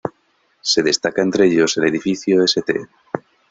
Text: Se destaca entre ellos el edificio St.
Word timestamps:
Se 0.61 0.81
destaca 0.81 1.21
entre 1.21 1.45
ellos 1.45 1.77
el 1.77 1.83
edificio 1.83 2.43
St. 2.43 2.87